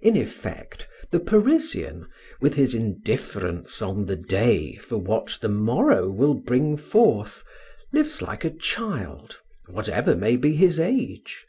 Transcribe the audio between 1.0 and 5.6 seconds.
the Parisian, with his indifference on the day for what the